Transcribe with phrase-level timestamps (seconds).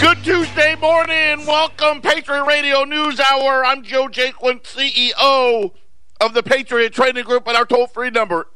[0.00, 1.44] Good Tuesday morning.
[1.46, 3.66] Welcome, Patriot Radio News Hour.
[3.66, 5.72] I'm Joe Jaquin, CEO
[6.22, 8.46] of the Patriot Trading Group, and our toll free number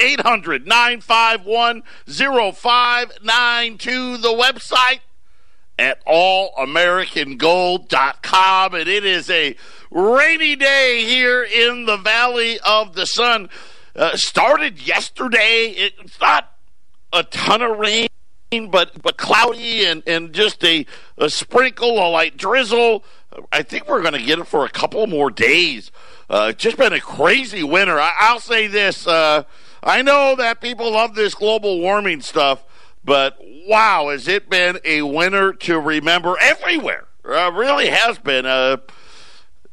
[0.00, 4.16] 800 951 0592.
[4.16, 4.98] The website
[5.78, 8.74] at allamericangold.com.
[8.74, 9.54] And it is a
[9.92, 13.50] rainy day here in the Valley of the Sun.
[13.94, 15.74] Uh, started yesterday.
[15.76, 16.52] It's not
[17.12, 18.08] a ton of rain
[18.60, 20.86] but but cloudy and, and just a,
[21.18, 23.04] a sprinkle, a light drizzle.
[23.50, 25.90] I think we're going to get it for a couple more days.
[26.28, 27.98] Uh, just been a crazy winter.
[27.98, 29.44] I, will say this: uh,
[29.82, 32.62] I know that people love this global warming stuff,
[33.04, 37.06] but wow, has it been a winter to remember everywhere?
[37.24, 38.46] Uh, really has been.
[38.46, 38.78] Uh,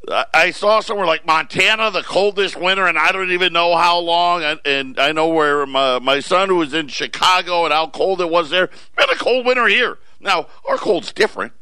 [0.07, 4.43] I saw somewhere like Montana, the coldest winter, and I don't even know how long.
[4.43, 8.21] And, and I know where my, my son, who was in Chicago, and how cold
[8.21, 8.69] it was there.
[8.95, 9.99] Been a cold winter here.
[10.19, 11.53] Now our cold's different.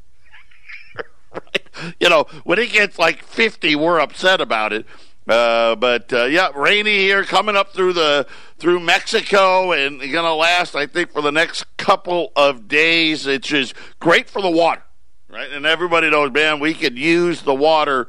[1.34, 1.62] right?
[2.00, 4.88] You know, when it gets like fifty, we're upset about it.
[5.28, 8.26] Uh, but uh, yeah, rainy here, coming up through the
[8.58, 13.28] through Mexico, and going to last, I think, for the next couple of days.
[13.28, 14.82] It's just great for the water,
[15.30, 15.52] right?
[15.52, 18.08] And everybody knows, man, we could use the water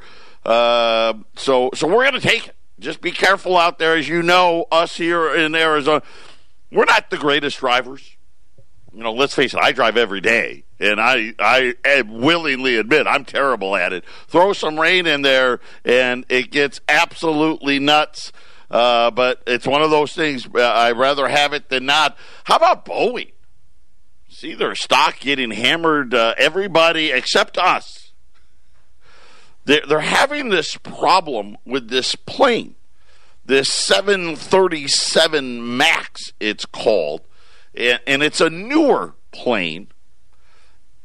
[0.48, 2.56] uh, so, so we're going to take it.
[2.78, 3.96] Just be careful out there.
[3.96, 6.02] As you know, us here in Arizona,
[6.72, 8.16] we're not the greatest drivers.
[8.94, 13.26] You know, let's face it, I drive every day, and I, I willingly admit I'm
[13.26, 14.04] terrible at it.
[14.26, 18.32] Throw some rain in there, and it gets absolutely nuts.
[18.70, 20.46] Uh, but it's one of those things.
[20.46, 22.16] Uh, I'd rather have it than not.
[22.44, 23.32] How about Boeing?
[24.30, 26.14] See their stock getting hammered.
[26.14, 27.97] Uh, everybody except us
[29.68, 32.74] they're, they're having this problem with this plane,
[33.44, 37.20] this 737 MAX, it's called,
[37.74, 39.88] and, and it's a newer plane.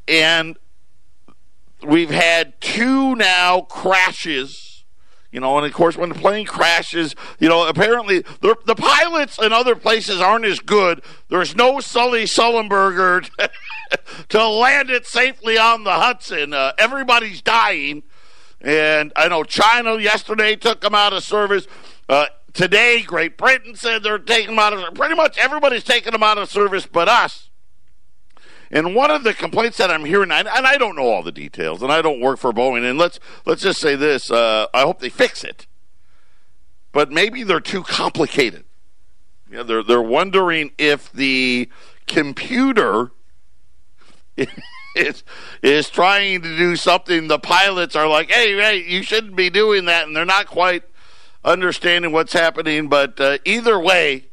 [0.08, 0.56] And
[1.86, 4.70] we've had two now crashes
[5.30, 9.52] you know, and of course, when the plane crashes, you know, apparently the, pilots in
[9.52, 11.02] other places aren't as good.
[11.28, 13.50] There's no Sully Sullenberger to,
[14.28, 16.54] to land it safely on the Hudson.
[16.54, 18.04] Uh, everybody's dying.
[18.64, 21.66] And I know China yesterday took them out of service.
[22.08, 26.22] Uh, today, Great Britain said they're taking them out of Pretty much everybody's taking them
[26.22, 27.50] out of service but us.
[28.70, 31.82] And one of the complaints that I'm hearing, and I don't know all the details,
[31.82, 34.98] and I don't work for Boeing, and let's let's just say this: uh, I hope
[34.98, 35.66] they fix it.
[36.90, 38.64] But maybe they're too complicated.
[39.52, 41.68] Yeah, they're they're wondering if the
[42.06, 43.12] computer
[44.94, 45.24] is
[45.62, 47.28] is trying to do something.
[47.28, 50.84] The pilots are like, "Hey, hey, you shouldn't be doing that," and they're not quite
[51.44, 52.88] understanding what's happening.
[52.88, 54.26] But uh, either way,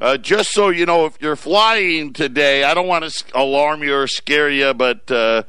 [0.00, 3.94] uh, just so you know, if you're flying today, I don't want to alarm you
[3.94, 5.44] or scare you, but uh,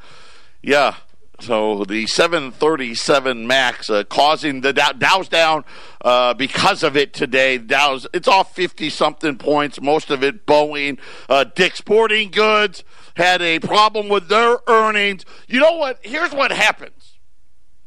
[0.62, 0.96] yeah.
[1.40, 5.64] So the 737 Max uh, causing the Dow, Dow's down
[6.02, 7.58] uh, because of it today.
[7.58, 10.98] Dow's it's off 50 something points, most of it Boeing.
[11.28, 12.84] Uh, Dick Sporting Goods
[13.16, 15.24] had a problem with their earnings.
[15.46, 15.98] You know what?
[16.02, 17.18] Here's what happens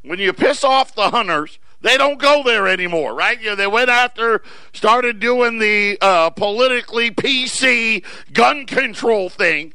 [0.02, 1.60] when you piss off the hunters.
[1.80, 3.40] They don't go there anymore, right?
[3.40, 4.42] You know, they went after,
[4.74, 9.74] started doing the uh, politically PC gun control thing.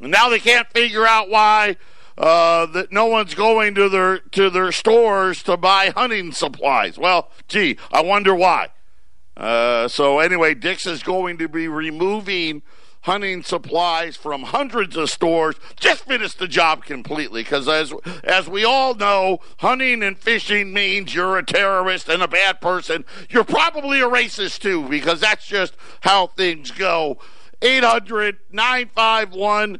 [0.00, 1.76] And now they can't figure out why
[2.16, 6.98] uh, that no one's going to their to their stores to buy hunting supplies.
[6.98, 8.68] Well, gee, I wonder why.
[9.36, 12.62] Uh, so anyway, Dick's is going to be removing
[13.06, 15.54] hunting supplies from hundreds of stores.
[15.76, 17.94] Just finished the job completely because as
[18.24, 23.04] as we all know, hunting and fishing means you're a terrorist and a bad person.
[23.30, 27.18] You're probably a racist too because that's just how things go.
[27.62, 29.78] 800 951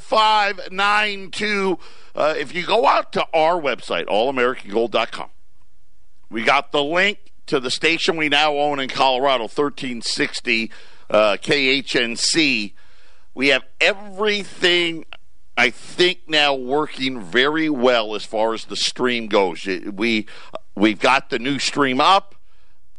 [0.00, 1.78] 0592.
[2.14, 5.30] Uh, if you go out to our website, allamericangold.com,
[6.30, 10.70] we got the link to the station we now own in Colorado, 1360
[11.14, 12.72] uh, KHNC.
[13.34, 15.04] We have everything,
[15.56, 19.64] I think, now working very well as far as the stream goes.
[19.64, 20.26] We
[20.74, 22.34] we've got the new stream up.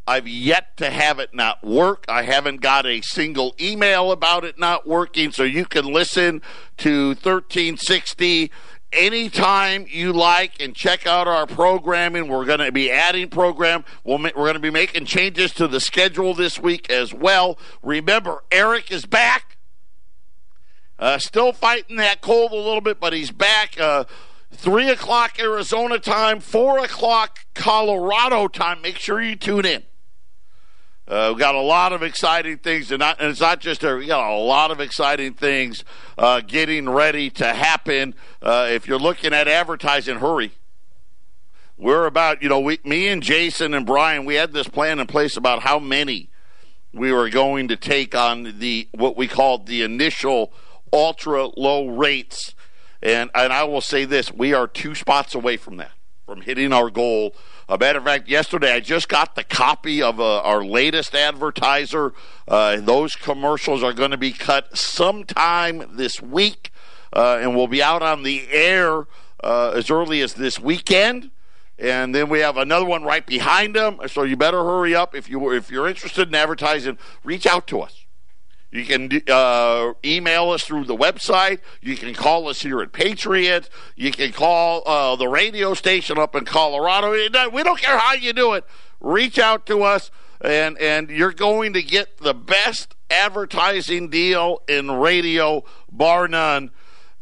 [0.08, 2.06] I've yet to have it not work.
[2.08, 6.40] I haven't got a single email about it not working, so you can listen
[6.78, 8.50] to 1360
[8.96, 12.28] anytime you like and check out our programming.
[12.28, 13.84] We're going to be adding program.
[14.04, 17.58] we we are going to be making changes to the schedule this week as well.
[17.82, 19.56] Remember, Eric is back.
[20.98, 23.78] Uh, still fighting that cold a little bit, but he's back.
[23.78, 24.04] Uh,
[24.52, 28.80] 3 o'clock Arizona time, 4 o'clock Colorado time.
[28.80, 29.82] Make sure you tune in.
[31.08, 33.96] Uh, we got a lot of exciting things, and, not, and it's not just there.
[33.96, 35.84] We got a lot of exciting things
[36.18, 38.14] uh, getting ready to happen.
[38.42, 40.52] Uh, if you're looking at advertising, hurry.
[41.78, 45.06] We're about, you know, we, me and Jason and Brian, we had this plan in
[45.06, 46.30] place about how many
[46.92, 50.52] we were going to take on the what we called the initial
[50.92, 52.54] ultra low rates.
[53.02, 55.92] And and I will say this, we are two spots away from that,
[56.24, 57.34] from hitting our goal.
[57.68, 62.12] A matter of fact, yesterday I just got the copy of uh, our latest advertiser.
[62.46, 66.70] Uh, those commercials are going to be cut sometime this week,
[67.12, 69.06] uh, and will be out on the air
[69.42, 71.30] uh, as early as this weekend
[71.78, 74.00] and then we have another one right behind them.
[74.06, 76.98] So you better hurry up if you if you're interested in advertising.
[77.22, 78.05] Reach out to us.
[78.76, 81.60] You can uh, email us through the website.
[81.80, 83.68] You can call us here at Patriot.
[83.94, 87.10] You can call uh, the radio station up in Colorado.
[87.10, 88.64] We don't care how you do it.
[89.00, 94.90] Reach out to us, and and you're going to get the best advertising deal in
[94.90, 96.70] radio, bar none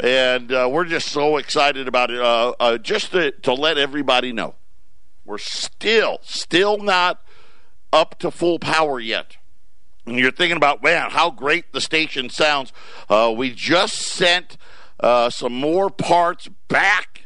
[0.01, 2.21] and uh, we're just so excited about it.
[2.21, 4.55] Uh, uh, just to, to let everybody know,
[5.25, 7.23] we're still, still not
[7.93, 9.37] up to full power yet.
[10.07, 12.73] And you're thinking about, man, how great the station sounds.
[13.09, 14.57] Uh, we just sent
[15.01, 17.23] uh, some more parts back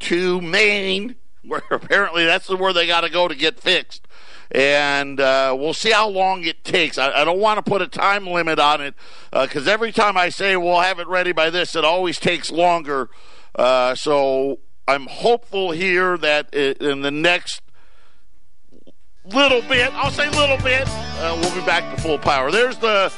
[0.00, 4.06] to Maine, where apparently that's where they got to go to get fixed
[4.50, 6.96] and uh, we'll see how long it takes.
[6.96, 8.94] I, I don't want to put a time limit on it
[9.30, 12.50] because uh, every time I say we'll have it ready by this, it always takes
[12.50, 13.10] longer.
[13.54, 17.60] Uh, so I'm hopeful here that in the next
[19.28, 22.50] little bit, I'll say little bit, uh, we'll be back to full power.
[22.50, 23.12] There's the.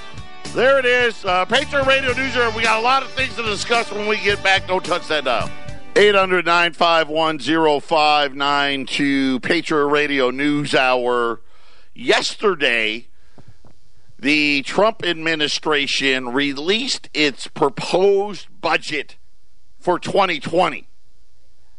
[0.54, 1.24] There it is.
[1.24, 2.36] Uh, Patriot Radio News.
[2.36, 2.50] Hour.
[2.50, 4.66] We got a lot of things to discuss when we get back.
[4.66, 5.48] Don't touch that dial.
[5.96, 7.38] 800 951
[7.80, 11.40] 0592, Patriot Radio News Hour.
[11.94, 13.08] Yesterday,
[14.18, 19.16] the Trump administration released its proposed budget
[19.78, 20.86] for 2020.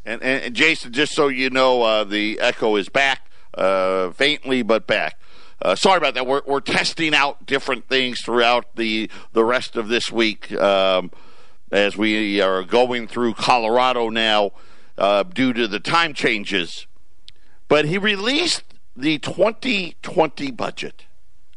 [0.06, 4.88] And, and Jason, just so you know, uh, the echo is back, uh, faintly, but
[4.88, 5.20] back.
[5.62, 6.26] Uh, sorry about that.
[6.26, 10.52] We're, we're testing out different things throughout the, the rest of this week.
[10.54, 11.12] Um,
[11.72, 14.52] as we are going through Colorado now
[14.98, 16.86] uh, due to the time changes.
[17.68, 18.64] But he released
[18.96, 21.06] the 2020 budget.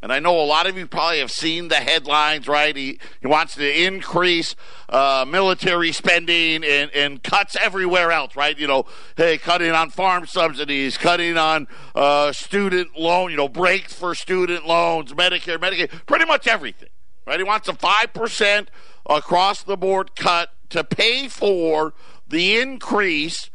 [0.04, 2.76] And I know a lot of you probably have seen the headlines, right?
[2.76, 4.54] He, he wants to increase
[4.90, 8.58] uh, military spending and, and cuts everywhere else, right?
[8.58, 8.84] You know,
[9.16, 14.66] hey, cutting on farm subsidies, cutting on uh, student loan, you know, breaks for student
[14.66, 16.90] loans, Medicare, Medicaid, pretty much everything,
[17.26, 17.40] right?
[17.40, 18.66] He wants a 5%
[19.08, 21.94] across the board cut to pay for
[22.28, 23.48] the increase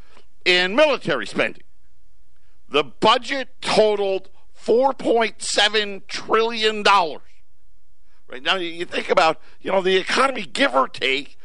[0.46, 1.62] in military spending.
[2.68, 4.30] The budget totaled
[4.70, 6.84] $4.7 trillion.
[6.84, 11.38] Right now, you think about, you know, the economy, give or take,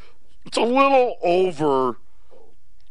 [0.44, 1.96] it's a little over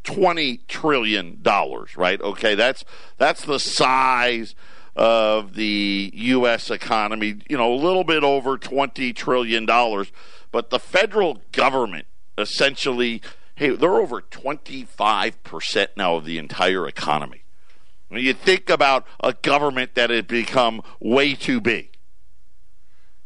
[0.04, 2.20] twenty trillion dollars, right?
[2.20, 2.84] Okay, that's
[3.18, 4.56] that's the size
[4.96, 6.72] of the U.S.
[6.72, 7.36] economy.
[7.48, 10.12] You know, a little bit over twenty trillion dollars.
[10.52, 12.08] But the federal government
[12.38, 13.22] essentially,
[13.56, 17.43] hey, they're over 25% now of the entire economy.
[18.14, 21.98] When you think about a government that has become way too big,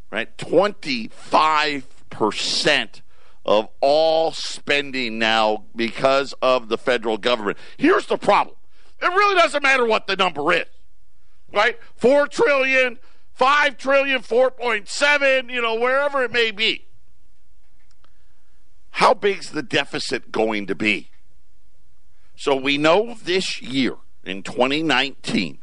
[0.09, 0.37] right?
[0.37, 3.01] 25%
[3.45, 7.57] of all spending now because of the federal government.
[7.75, 8.55] Here's the problem.
[9.01, 10.67] It really doesn't matter what the number is.
[11.51, 11.77] Right?
[11.97, 12.97] 4 trillion,
[13.33, 16.85] 5 trillion, 4.7, you know, wherever it may be.
[18.91, 21.09] How big's the deficit going to be?
[22.37, 23.97] So we know this year
[24.29, 25.59] in 2019,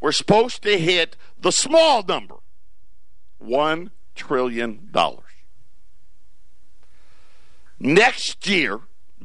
[0.00, 2.36] we're supposed to hit the small number
[3.42, 4.90] $1 trillion.
[7.78, 8.80] Next year,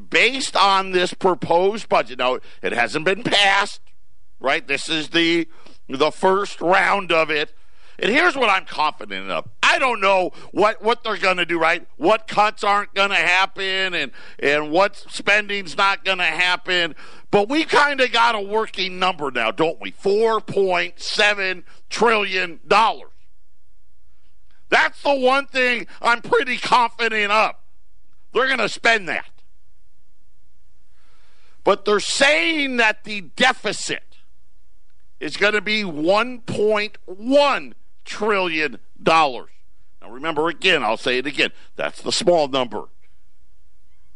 [0.10, 3.82] based on this proposed budget, now it hasn't been passed,
[4.40, 4.68] right?
[4.68, 5.48] This is the
[5.88, 7.54] the first round of it.
[8.00, 9.48] And here's what I'm confident of.
[9.62, 11.88] I don't know what, what they're going to do, right?
[11.98, 16.96] What cuts aren't going to happen and, and what spending's not going to happen.
[17.30, 19.92] But we kind of got a working number now, don't we?
[19.92, 22.60] $4.7 trillion.
[24.70, 27.56] That's the one thing I'm pretty confident of.
[28.34, 29.30] They're going to spend that.
[31.64, 34.18] But they're saying that the deficit
[35.20, 37.74] is going to be 1.1
[38.06, 39.50] trillion dollars.
[40.02, 41.52] Now remember again, I'll say it again.
[41.76, 42.86] That's the small number.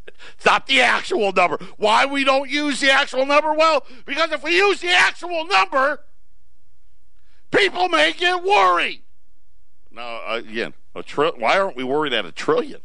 [0.08, 1.58] It's not the actual number.
[1.77, 3.54] Why we don't use the actual number?
[3.54, 6.01] Well, because if we use the actual number,
[7.51, 9.01] people may get worried.
[9.92, 12.82] Now, again, a tri- why aren't we worried at a trillion?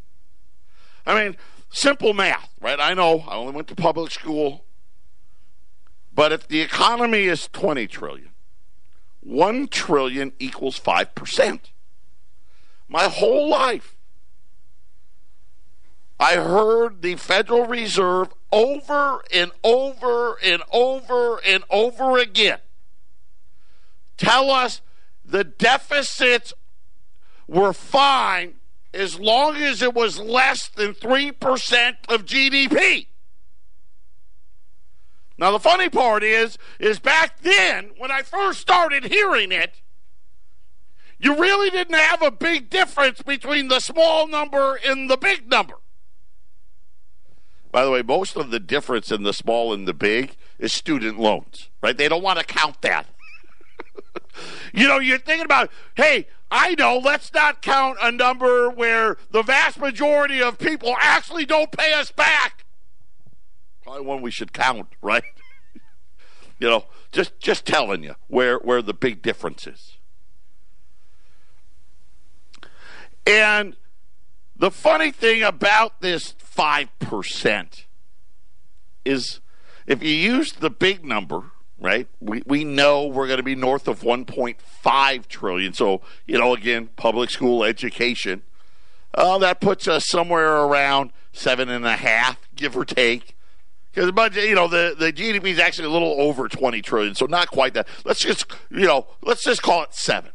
[1.06, 1.36] I mean,
[1.70, 2.78] simple math, right?
[2.80, 4.64] I know I only went to public school.
[6.12, 8.29] But if the economy is 20 trillion,
[9.20, 11.60] 1 trillion equals 5%.
[12.88, 13.96] My whole life,
[16.18, 22.58] I heard the Federal Reserve over and over and over and over again
[24.20, 24.82] tell us
[25.24, 26.52] the deficits
[27.48, 28.54] were fine
[28.92, 33.06] as long as it was less than 3% of GDP.
[35.40, 39.80] Now the funny part is is back then when I first started hearing it
[41.20, 45.74] you really didn't have a big difference between the small number and the big number.
[47.70, 51.20] By the way, most of the difference in the small and the big is student
[51.20, 51.96] loans, right?
[51.96, 53.06] They don't want to count that.
[54.72, 59.42] you know, you're thinking about, hey, I know, let's not count a number where the
[59.42, 62.59] vast majority of people actually don't pay us back.
[63.90, 65.24] Probably one we should count, right?
[66.60, 69.96] you know, just just telling you where where the big difference is.
[73.26, 73.74] And
[74.56, 77.84] the funny thing about this 5%
[79.04, 79.40] is
[79.88, 82.06] if you use the big number, right?
[82.20, 85.72] We, we know we're going to be north of 1.5 trillion.
[85.72, 88.42] So, you know, again, public school education.
[89.12, 93.34] Uh, that puts us somewhere around seven and a half, give or take.
[93.90, 97.14] Because the budget, you know, the, the GDP is actually a little over 20 trillion,
[97.14, 97.88] so not quite that.
[98.04, 100.30] Let's just, you know, let's just call it seven.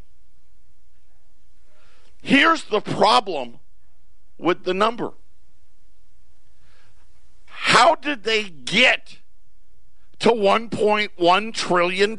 [2.22, 3.60] Here's the problem
[4.38, 5.14] with the number.
[7.46, 9.20] How did they get
[10.20, 12.18] to $1.1 trillion?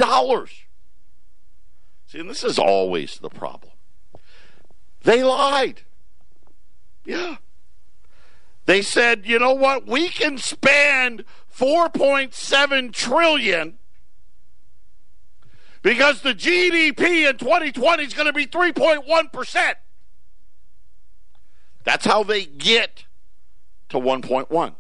[2.07, 3.73] See, and this is always the problem.
[5.02, 5.83] They lied.
[7.05, 7.37] Yeah.
[8.66, 9.87] They said, you know what?
[9.87, 11.25] We can spend
[11.56, 13.78] 4.7 trillion
[15.82, 19.75] because the GDP in 2020 is going to be 3.1%.
[21.85, 23.04] That's how they get
[23.90, 24.75] to 1.1.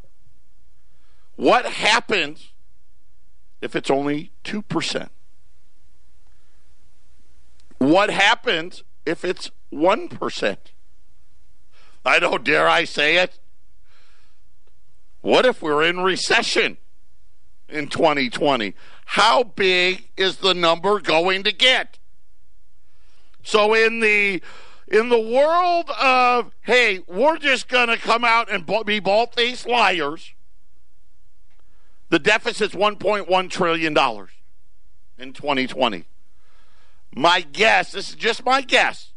[1.36, 2.52] What happens
[3.60, 5.08] if it's only 2%?
[7.78, 10.56] What happens if it's 1%?
[12.04, 13.38] I don't dare I say it.
[15.26, 16.76] What if we're in recession
[17.68, 18.74] in 2020?
[19.06, 21.98] How big is the number going to get?
[23.42, 24.40] So in the
[24.86, 29.66] in the world of, hey, we're just going to come out and be bald faced
[29.66, 30.32] liars,
[32.08, 33.98] the deficit's $1.1 trillion
[35.18, 36.04] in 2020.
[37.16, 39.10] My guess, this is just my guess.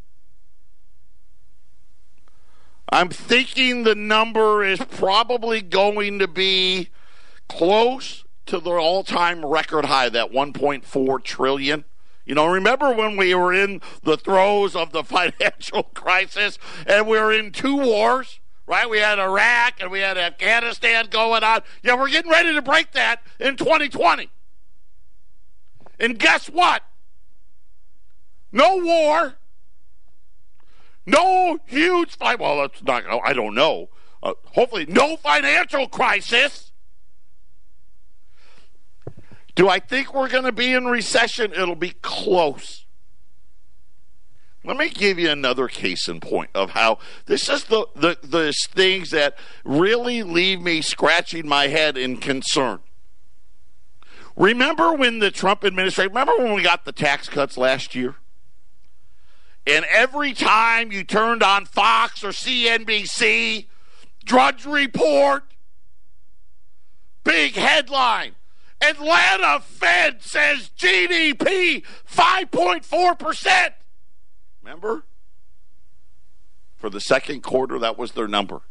[2.91, 6.89] I'm thinking the number is probably going to be
[7.47, 11.85] close to the all time record high, that 1.4 trillion.
[12.25, 17.19] You know, remember when we were in the throes of the financial crisis and we
[17.19, 18.39] were in two wars?
[18.65, 18.87] Right?
[18.87, 21.61] We had Iraq and we had Afghanistan going on.
[21.81, 24.29] Yeah, we're getting ready to break that in 2020.
[25.99, 26.83] And guess what?
[28.51, 29.38] No war.
[31.09, 32.39] No huge fight.
[32.39, 33.03] Well, that's not.
[33.25, 33.89] I don't know.
[34.21, 36.71] Uh, hopefully, no financial crisis.
[39.55, 41.51] Do I think we're going to be in recession?
[41.51, 42.85] It'll be close.
[44.63, 48.53] Let me give you another case in point of how this is the, the, the
[48.71, 52.79] things that really leave me scratching my head in concern.
[54.35, 58.15] Remember when the Trump administration, remember when we got the tax cuts last year?
[59.69, 63.67] And every time you turned on Fox or CNBC,
[64.25, 65.43] Drudge Report,
[67.23, 68.33] big headline
[68.81, 73.73] Atlanta Fed says GDP 5.4%.
[74.63, 75.03] Remember?
[76.77, 78.61] For the second quarter, that was their number.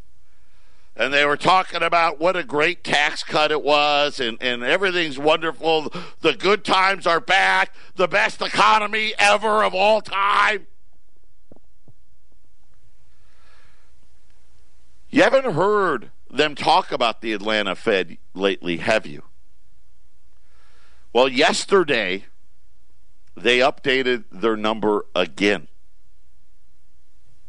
[0.96, 5.18] And they were talking about what a great tax cut it was, and, and everything's
[5.18, 5.92] wonderful.
[6.22, 10.66] The good times are back, the best economy ever of all time.
[15.10, 19.22] You haven't heard them talk about the Atlanta Fed lately, have you?
[21.12, 22.26] Well, yesterday
[23.36, 25.68] they updated their number again.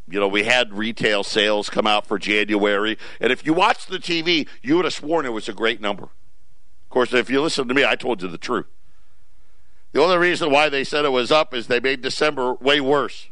[0.08, 3.98] You know, we had retail sales come out for January, and if you watched the
[3.98, 6.04] TV, you would have sworn it was a great number.
[6.04, 8.66] Of course, if you listen to me, I told you the truth.
[9.92, 13.28] The only reason why they said it was up is they made December way worse,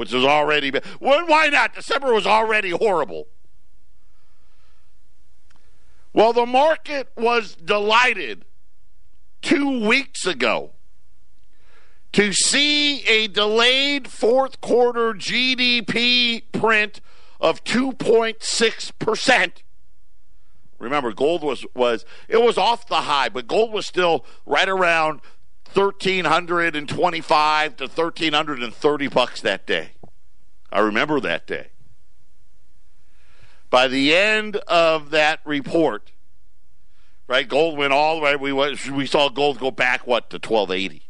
[0.00, 0.72] which was already.
[0.98, 1.74] Well, why not?
[1.74, 3.28] December was already horrible.
[6.14, 8.46] Well, the market was delighted
[9.42, 10.70] two weeks ago
[12.12, 17.02] to see a delayed fourth quarter GDP print
[17.38, 19.52] of 2.6%.
[20.78, 25.20] Remember, gold was, was it was off the high, but gold was still right around
[25.74, 29.90] 1325 to 1330 bucks that day.
[30.72, 31.68] I remember that day.
[33.68, 36.12] By the end of that report,
[37.28, 38.36] right, gold went all the way.
[38.36, 41.02] We we saw gold go back what to 1280.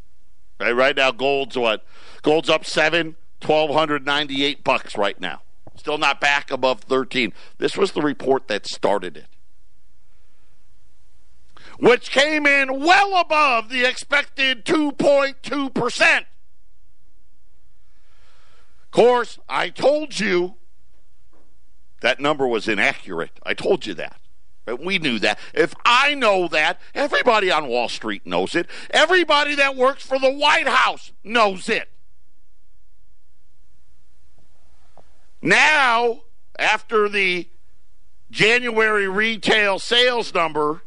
[0.58, 1.86] Right, right now gold's what?
[2.22, 5.40] Gold's up seven, 1298 bucks right now.
[5.76, 7.32] Still not back above 13.
[7.56, 9.26] This was the report that started it
[11.80, 16.18] which came in well above the expected 2.2%.
[16.18, 16.24] Of
[18.90, 20.56] course, I told you
[22.02, 23.40] that number was inaccurate.
[23.42, 24.20] I told you that.
[24.78, 25.38] We knew that.
[25.54, 28.68] If I know that, everybody on Wall Street knows it.
[28.90, 31.88] Everybody that works for the White House knows it.
[35.42, 36.20] Now,
[36.58, 37.48] after the
[38.30, 40.82] January retail sales number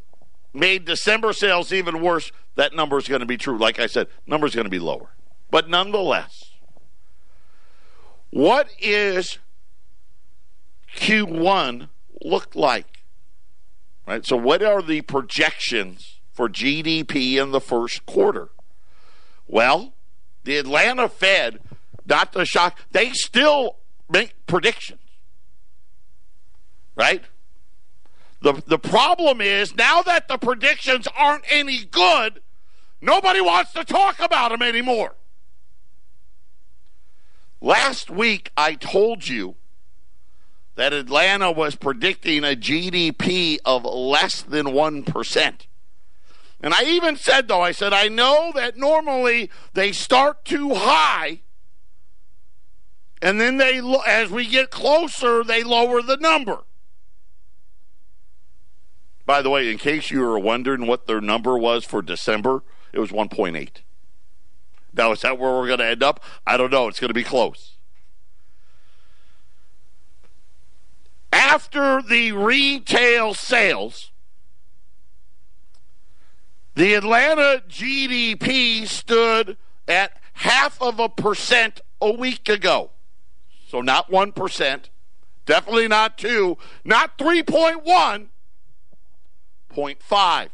[0.53, 3.57] made December sales even worse, that number is going to be true.
[3.57, 5.09] Like I said, number is going to be lower.
[5.49, 6.31] But nonetheless,
[8.29, 9.39] what is
[10.95, 11.89] Q1
[12.23, 13.03] look like?
[14.07, 14.25] Right?
[14.25, 18.49] So what are the projections for GDP in the first quarter?
[19.47, 19.93] Well,
[20.43, 21.59] the Atlanta Fed,
[22.05, 23.77] not the shock, they still
[24.09, 24.99] make predictions.
[26.95, 27.23] Right?
[28.43, 32.41] The, the problem is now that the predictions aren't any good,
[33.01, 35.15] nobody wants to talk about them anymore.
[37.61, 39.55] Last week, I told you
[40.75, 45.53] that Atlanta was predicting a GDP of less than 1%.
[46.59, 51.39] And I even said, though, I said, I know that normally they start too high,
[53.21, 56.63] and then they, as we get closer, they lower the number.
[59.25, 62.99] By the way, in case you were wondering what their number was for December, it
[62.99, 63.69] was 1.8.
[64.95, 66.21] Now, is that where we're going to end up?
[66.45, 66.87] I don't know.
[66.87, 67.77] It's going to be close.
[71.31, 74.11] After the retail sales,
[76.75, 79.57] the Atlanta GDP stood
[79.87, 82.91] at half of a percent a week ago.
[83.67, 84.83] So not 1%,
[85.45, 88.27] definitely not 2, not 3.1,
[89.75, 90.49] 0.5.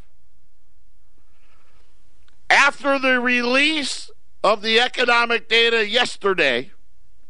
[2.50, 4.10] After the release
[4.44, 6.72] of the economic data yesterday,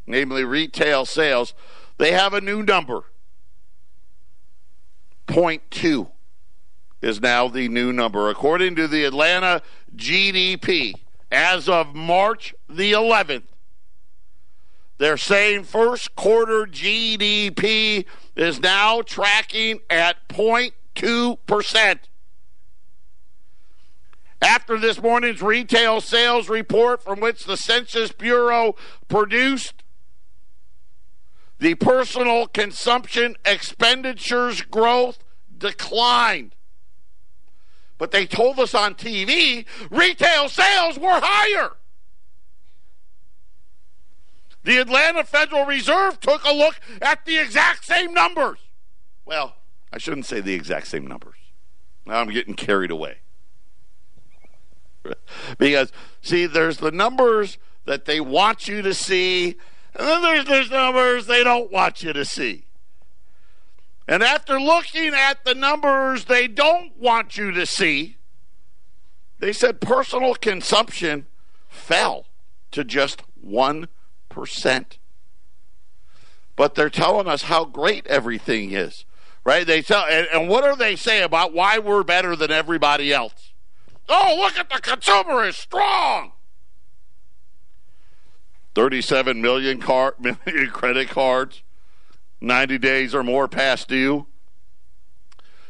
[0.07, 1.53] namely retail sales,
[1.97, 3.03] they have a new number.
[5.27, 6.09] 0.2
[7.01, 8.29] is now the new number.
[8.29, 9.61] According to the Atlanta
[9.95, 10.93] GDP,
[11.31, 13.43] as of March the 11th,
[14.97, 21.99] they're saying first quarter GDP is now tracking at 0.2 2%.
[24.41, 28.75] After this morning's retail sales report, from which the Census Bureau
[29.07, 29.83] produced,
[31.59, 35.19] the personal consumption expenditures growth
[35.57, 36.55] declined.
[37.97, 41.71] But they told us on TV retail sales were higher.
[44.63, 48.59] The Atlanta Federal Reserve took a look at the exact same numbers.
[49.25, 49.55] Well,
[49.91, 51.37] I shouldn't say the exact same numbers.
[52.05, 53.17] Now I'm getting carried away.
[55.57, 59.55] because, see, there's the numbers that they want you to see,
[59.95, 62.65] and then there's those numbers they don't want you to see.
[64.07, 68.17] And after looking at the numbers they don't want you to see,
[69.39, 71.27] they said personal consumption
[71.67, 72.25] fell
[72.71, 73.87] to just 1%.
[76.55, 79.05] But they're telling us how great everything is
[79.49, 79.65] right?
[79.65, 83.51] They tell, and, and what do they say about why we're better than everybody else?
[84.07, 86.33] Oh, look at the consumer is strong.
[88.75, 91.63] 37 million, car, million credit cards,
[92.39, 94.27] 90 days or more past due.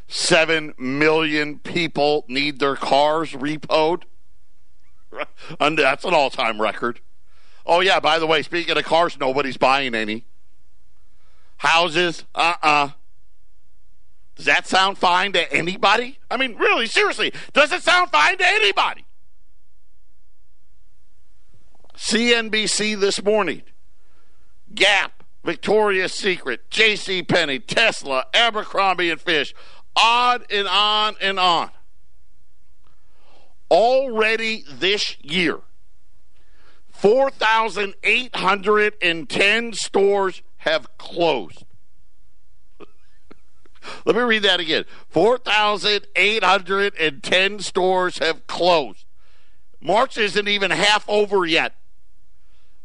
[0.09, 4.03] 7 million people need their cars repoed.
[5.59, 6.99] And that's an all time record.
[7.65, 10.25] Oh, yeah, by the way, speaking of cars, nobody's buying any.
[11.57, 12.67] Houses, uh uh-uh.
[12.67, 12.89] uh
[14.39, 16.17] does that sound fine to anybody?
[16.31, 19.03] I mean, really, seriously, does it sound fine to anybody?
[21.97, 23.63] CNBC this morning.
[24.73, 27.21] Gap, Victoria's Secret, J.C.
[27.21, 29.53] Penney, Tesla, Abercrombie and Fitch,
[30.01, 31.71] on and on and on.
[33.69, 35.59] Already this year,
[36.91, 41.65] 4,810 stores have closed.
[44.05, 44.85] Let me read that again.
[45.09, 49.05] 4,810 stores have closed.
[49.81, 51.75] March isn't even half over yet.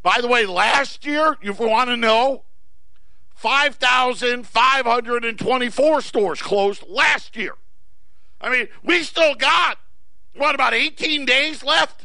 [0.03, 2.45] By the way, last year, if you want to know,
[3.35, 7.57] 5,524 stores closed last year.
[8.41, 9.79] I mean, we still got,
[10.37, 12.05] what, about 18 days left?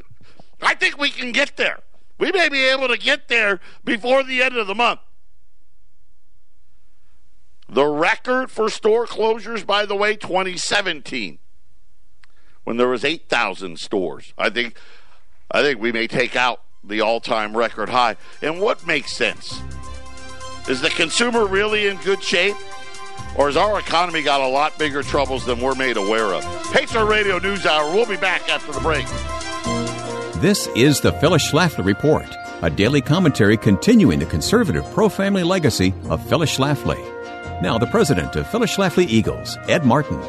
[0.62, 1.78] I think we can get there.
[2.18, 4.98] We may be able to get there before the end of the month.
[7.70, 11.38] The record for store closures, by the way, 2017,
[12.64, 14.32] when there was 8,000 stores.
[14.38, 14.78] I think,
[15.50, 18.16] I think we may take out the all-time record high.
[18.40, 19.60] And what makes sense?
[20.66, 22.56] Is the consumer really in good shape?
[23.36, 26.44] Or has our economy got a lot bigger troubles than we're made aware of?
[26.72, 27.94] Patriot Radio News Hour.
[27.94, 29.06] We'll be back after the break.
[30.40, 32.28] This is the Phyllis Schlafly Report,
[32.62, 37.17] a daily commentary continuing the conservative pro family legacy of Phyllis Schlafly.
[37.60, 40.20] Now, the president of Phyllis Schlafly Eagles, Ed Martin.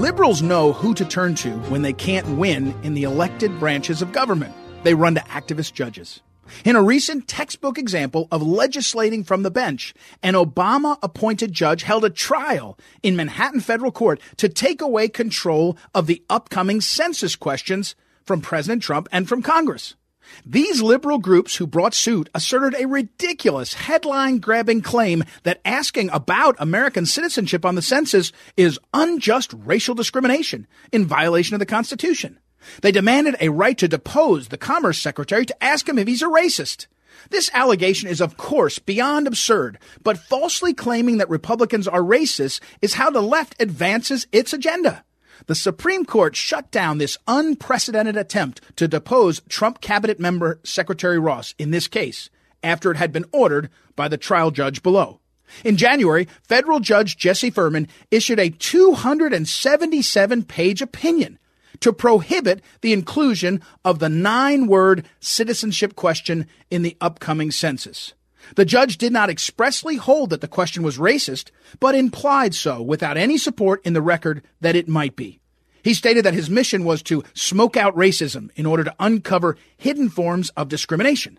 [0.00, 4.12] Liberals know who to turn to when they can't win in the elected branches of
[4.12, 4.54] government.
[4.84, 6.20] They run to activist judges.
[6.64, 12.04] In a recent textbook example of legislating from the bench, an Obama appointed judge held
[12.04, 17.96] a trial in Manhattan federal court to take away control of the upcoming census questions
[18.24, 19.96] from President Trump and from Congress.
[20.44, 26.56] These liberal groups who brought suit asserted a ridiculous headline grabbing claim that asking about
[26.58, 32.38] American citizenship on the census is unjust racial discrimination in violation of the Constitution.
[32.82, 36.26] They demanded a right to depose the Commerce Secretary to ask him if he's a
[36.26, 36.86] racist.
[37.30, 42.94] This allegation is, of course, beyond absurd, but falsely claiming that Republicans are racist is
[42.94, 45.04] how the left advances its agenda
[45.46, 51.54] the Supreme Court shut down this unprecedented attempt to depose Trump cabinet member Secretary Ross
[51.58, 52.30] in this case
[52.62, 55.20] after it had been ordered by the trial judge below.
[55.64, 61.38] In January, federal judge Jesse Furman issued a 277 page opinion
[61.80, 68.14] to prohibit the inclusion of the nine word citizenship question in the upcoming census.
[68.56, 73.16] The judge did not expressly hold that the question was racist, but implied so without
[73.16, 75.40] any support in the record that it might be.
[75.82, 80.08] He stated that his mission was to smoke out racism in order to uncover hidden
[80.08, 81.38] forms of discrimination.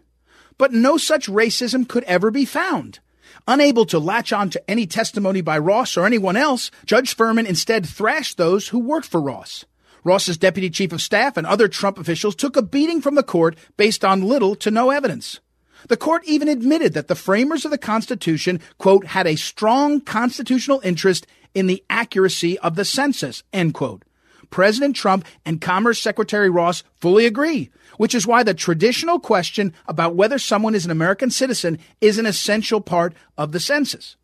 [0.58, 3.00] But no such racism could ever be found.
[3.48, 7.86] Unable to latch on to any testimony by Ross or anyone else, Judge Furman instead
[7.86, 9.66] thrashed those who worked for Ross.
[10.04, 13.58] Ross's deputy chief of staff and other Trump officials took a beating from the court
[13.78, 15.40] based on little to no evidence.
[15.88, 20.82] The court even admitted that the framers of the Constitution, quote, had a strong constitutional
[20.84, 24.04] interest in the accuracy of the census, end quote.
[24.50, 30.16] President Trump and Commerce Secretary Ross fully agree, which is why the traditional question about
[30.16, 34.16] whether someone is an American citizen is an essential part of the census.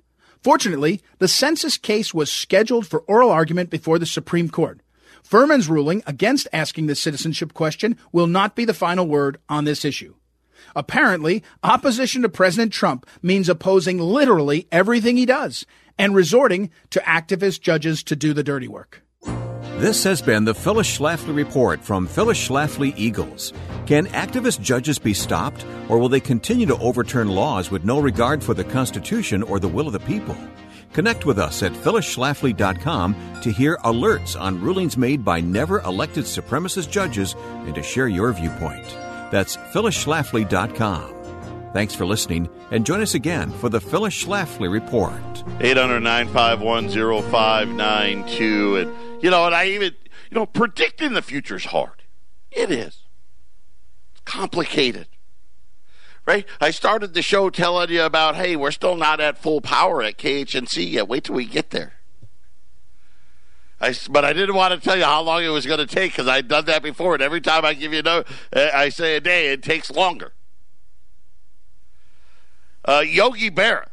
[0.43, 4.79] Fortunately, the census case was scheduled for oral argument before the Supreme Court.
[5.23, 9.83] Furman's ruling against asking the citizenship question will not be the final word on this
[9.83, 10.13] issue.
[10.75, 15.65] Apparently, opposition to President Trump means opposing literally everything he does
[15.97, 19.01] and resorting to activist judges to do the dirty work.
[19.77, 23.51] This has been the Phyllis Schlafly Report from Phyllis Schlafly Eagles.
[23.85, 28.41] Can activist judges be stopped, or will they continue to overturn laws with no regard
[28.41, 30.37] for the Constitution or the will of the people?
[30.93, 36.89] Connect with us at phyllisschlafly.com to hear alerts on rulings made by never elected supremacist
[36.89, 39.04] judges and to share your viewpoint.
[39.35, 41.71] That's phyllisschlafly.com.
[41.73, 45.11] Thanks for listening, and join us again for the Phyllis Schlafly Report.
[45.59, 48.77] 800 951 0592.
[48.77, 49.93] And, you know, and I even,
[50.31, 52.03] you know, predicting the future is hard.
[52.49, 53.03] It is.
[54.13, 55.09] It's complicated.
[56.25, 56.47] Right?
[56.61, 60.17] I started the show telling you about, hey, we're still not at full power at
[60.17, 61.09] KHNC yet.
[61.09, 61.94] Wait till we get there.
[63.79, 66.13] I, but I didn't want to tell you how long it was going to take
[66.13, 67.13] because I'd done that before.
[67.13, 70.33] And every time I give you a uh, I say a day, it takes longer.
[72.85, 73.87] Uh, Yogi Berra,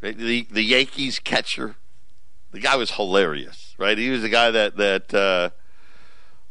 [0.00, 1.76] the the Yankees catcher,
[2.50, 3.96] the guy was hilarious, right?
[3.96, 5.50] He was the guy that that uh,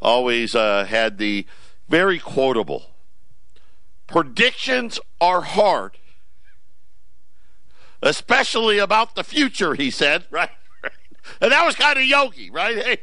[0.00, 1.46] always uh, had the
[1.88, 2.90] very quotable
[4.10, 5.96] predictions are hard,
[8.02, 9.74] especially about the future.
[9.74, 10.50] He said, right?
[11.40, 12.76] And that was kind of Yogi, right?
[12.76, 12.98] Hey,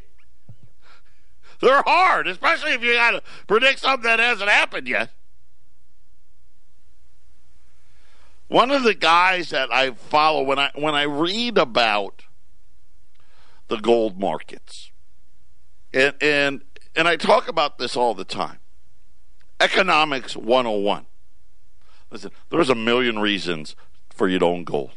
[1.59, 5.09] They're hard, especially if you got to predict something that hasn't happened yet.
[8.47, 12.23] One of the guys that I follow when I when I read about
[13.67, 14.91] the gold markets,
[15.93, 16.61] and and
[16.95, 18.59] and I talk about this all the time.
[19.59, 21.07] Economics 101.
[22.09, 23.75] Listen, there's a million reasons
[24.09, 24.91] for you to own gold.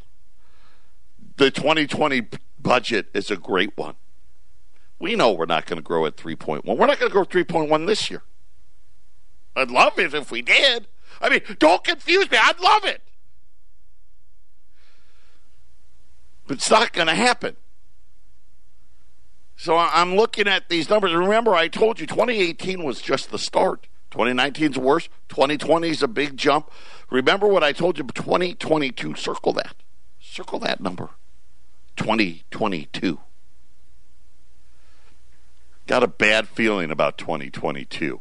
[1.36, 2.28] The 2020
[2.62, 3.94] budget is a great one.
[4.98, 6.64] We know we're not going to grow at 3.1.
[6.64, 8.22] We're not going to grow 3.1 this year.
[9.56, 10.86] I'd love it if we did.
[11.20, 12.38] I mean, don't confuse me.
[12.40, 13.02] I'd love it.
[16.46, 17.56] But it's not going to happen.
[19.56, 21.12] So I'm looking at these numbers.
[21.12, 23.88] Remember, I told you 2018 was just the start.
[24.10, 25.08] 2019 is worse.
[25.28, 26.70] 2020 is a big jump.
[27.10, 28.04] Remember what I told you?
[28.04, 29.14] 2022.
[29.14, 29.76] Circle that.
[30.18, 31.10] Circle that number.
[32.00, 33.20] 2022.
[35.86, 38.20] Got a bad feeling about 2022.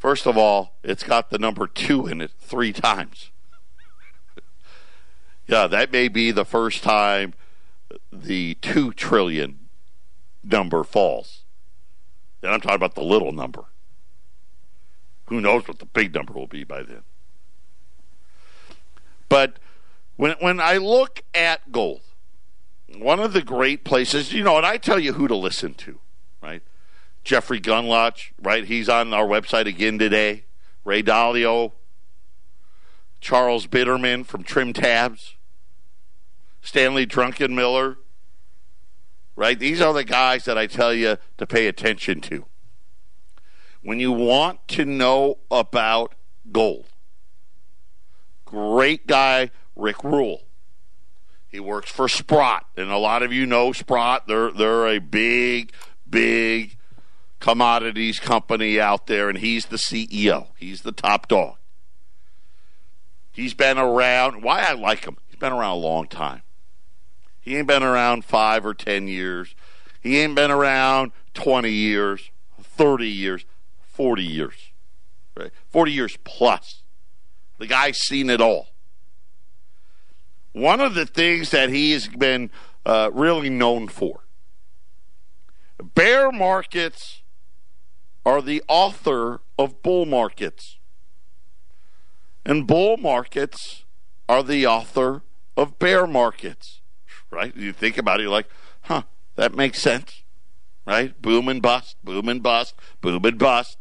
[0.00, 3.30] First of all, it's got the number two in it three times.
[5.46, 7.32] yeah, that may be the first time
[8.12, 9.60] the two trillion
[10.42, 11.42] number falls.
[12.42, 13.66] And I'm talking about the little number.
[15.26, 17.02] Who knows what the big number will be by then?
[19.28, 19.58] But
[20.16, 22.00] when when I look at gold,
[22.96, 25.98] one of the great places, you know, and I tell you who to listen to,
[26.42, 26.62] right?
[27.24, 28.64] Jeffrey Gundlach, right?
[28.64, 30.44] He's on our website again today.
[30.84, 31.72] Ray Dalio,
[33.20, 35.34] Charles Biderman from Trim Tabs,
[36.60, 37.96] Stanley Druckenmiller,
[39.34, 39.58] right?
[39.58, 42.44] These are the guys that I tell you to pay attention to.
[43.82, 46.14] When you want to know about
[46.52, 46.86] gold,
[48.44, 50.42] great guy, Rick Rule
[51.54, 54.26] he works for Sprott, and a lot of you know Sprott.
[54.26, 55.72] They're they're a big,
[56.10, 56.76] big
[57.38, 60.48] commodities company out there, and he's the CEO.
[60.58, 61.54] He's the top dog.
[63.30, 64.42] He's been around.
[64.42, 65.16] Why I like him?
[65.28, 66.42] He's been around a long time.
[67.40, 69.54] He ain't been around five or ten years.
[70.00, 73.44] He ain't been around twenty years, thirty years,
[73.80, 74.72] forty years,
[75.36, 75.52] right?
[75.68, 76.82] Forty years plus.
[77.58, 78.73] The guy's seen it all.
[80.54, 82.48] One of the things that he has been
[82.86, 84.20] uh, really known for
[85.94, 87.22] bear markets
[88.24, 90.78] are the author of bull markets,
[92.46, 93.84] and bull markets
[94.28, 95.22] are the author
[95.56, 96.80] of bear markets.
[97.30, 97.54] Right?
[97.56, 98.46] You think about it, like,
[98.82, 99.02] huh,
[99.34, 100.22] that makes sense.
[100.86, 101.20] Right?
[101.20, 103.78] Boom and bust, boom and bust, boom and bust.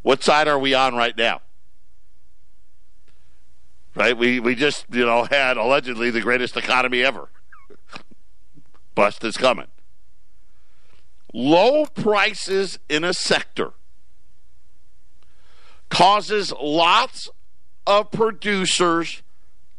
[0.00, 1.42] What side are we on right now?
[3.96, 4.16] Right?
[4.16, 7.28] We we just you know had allegedly the greatest economy ever.
[8.94, 9.66] Bust is coming.
[11.34, 13.72] Low prices in a sector
[15.90, 17.28] causes lots
[17.86, 19.22] of producers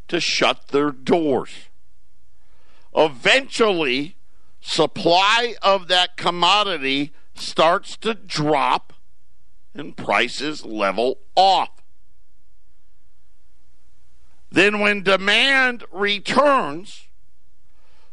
[0.08, 1.52] to shut their doors.
[2.96, 4.16] Eventually,
[4.62, 8.94] supply of that commodity starts to drop
[9.74, 11.77] and prices level off.
[14.58, 17.10] Then, when demand returns,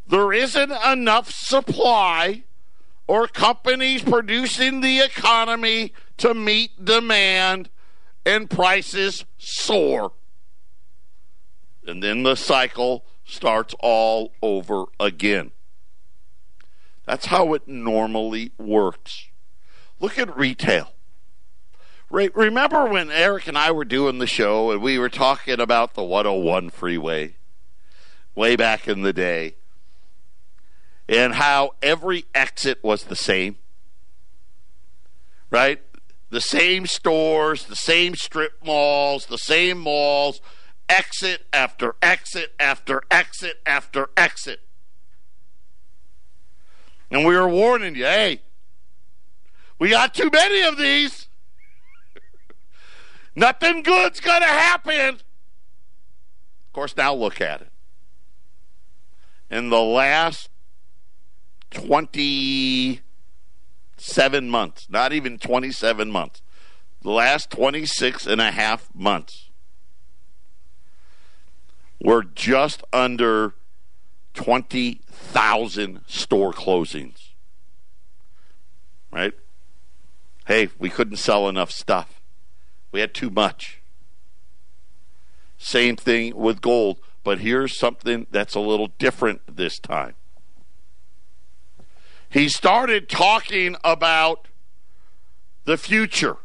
[0.06, 2.44] there isn't enough supply
[3.06, 7.70] or companies producing the economy to meet demand,
[8.26, 10.12] and prices soar.
[11.86, 15.50] And then the cycle starts all over again.
[17.06, 19.28] That's how it normally works.
[19.98, 20.93] Look at retail.
[22.14, 26.04] Remember when Eric and I were doing the show and we were talking about the
[26.04, 27.34] 101 freeway
[28.36, 29.56] way back in the day
[31.08, 33.56] and how every exit was the same?
[35.50, 35.82] Right?
[36.30, 40.40] The same stores, the same strip malls, the same malls,
[40.88, 44.60] exit after exit after exit after exit.
[47.10, 48.42] And we were warning you hey,
[49.80, 51.23] we got too many of these.
[53.36, 55.16] Nothing good's going to happen.
[55.16, 57.70] Of course, now look at it.
[59.50, 60.50] In the last
[61.70, 66.42] 27 months, not even 27 months,
[67.02, 69.50] the last 26 and a half months,
[72.00, 73.54] we're just under
[74.34, 77.30] 20,000 store closings.
[79.10, 79.32] Right?
[80.46, 82.13] Hey, we couldn't sell enough stuff.
[82.94, 83.80] We had too much.
[85.58, 90.14] Same thing with gold, but here's something that's a little different this time.
[92.30, 94.46] he started talking about
[95.64, 96.36] the future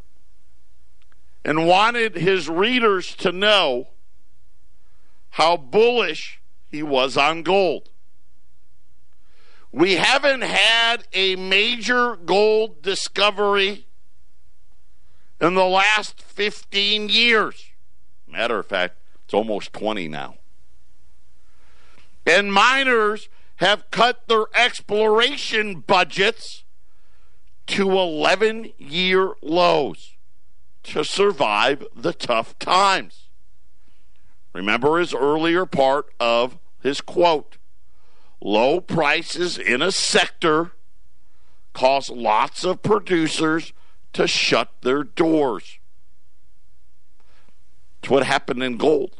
[1.46, 3.90] and wanted his readers to know
[5.30, 7.90] how bullish he was on gold.
[9.72, 13.86] We haven't had a major gold discovery
[15.42, 17.72] in the last 15 years.
[18.28, 20.36] Matter of fact, it's almost 20 now.
[22.26, 26.64] And miners have cut their exploration budgets
[27.68, 30.16] to 11 year lows
[30.84, 33.28] to survive the tough times.
[34.54, 37.58] Remember his earlier part of his quote
[38.42, 40.72] low prices in a sector
[41.74, 43.74] cause lots of producers
[44.14, 45.80] to shut their doors.
[48.02, 49.18] It's what happened in gold.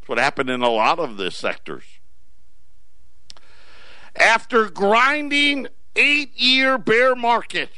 [0.00, 1.84] It's what happened in a lot of the sectors.
[4.14, 7.70] After grinding eight year bear market,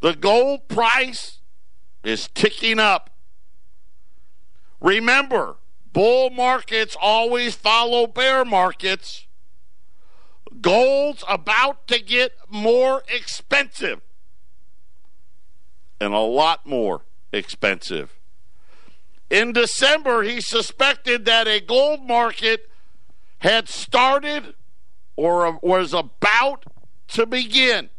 [0.00, 1.38] the gold price
[2.02, 3.10] is ticking up.
[4.80, 5.56] Remember,
[5.92, 9.26] bull markets always follow bear markets.
[10.60, 14.00] Gold's about to get more expensive
[16.00, 18.16] and a lot more expensive.
[19.28, 22.68] In December, he suspected that a gold market
[23.38, 24.54] had started
[25.16, 26.64] or was about
[27.08, 27.90] to begin.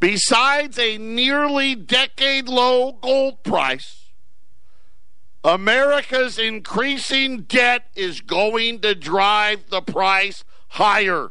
[0.00, 4.10] Besides a nearly decade low gold price,
[5.44, 11.30] America's increasing debt is going to drive the price higher.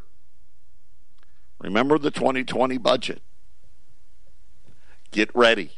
[1.60, 3.22] Remember the 2020 budget.
[5.12, 5.72] Get ready.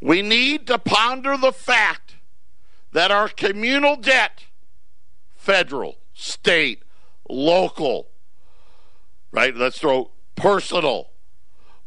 [0.00, 2.16] We need to ponder the fact
[2.92, 4.44] that our communal debt,
[5.36, 6.82] federal, state,
[7.28, 8.08] local,
[9.30, 9.54] right?
[9.54, 11.10] Let's throw personal,